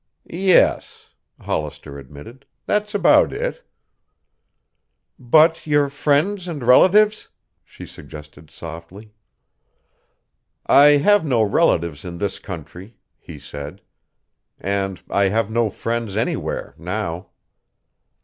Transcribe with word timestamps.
"Yes," 0.27 1.11
Hollister 1.41 1.99
admitted. 1.99 2.47
"That's 2.65 2.95
about 2.95 3.31
it." 3.31 3.61
"But 5.19 5.67
your 5.67 5.89
friends 5.89 6.47
and 6.47 6.63
relatives?" 6.63 7.29
she 7.63 7.85
suggested 7.85 8.49
softly. 8.49 9.13
"I 10.65 10.97
have 10.97 11.23
no 11.23 11.43
relatives 11.43 12.03
in 12.03 12.17
this 12.17 12.39
country," 12.39 12.95
he 13.19 13.37
said. 13.37 13.79
"And 14.59 14.99
I 15.07 15.25
have 15.25 15.51
no 15.51 15.69
friends 15.69 16.17
anywhere, 16.17 16.73
now." 16.79 17.27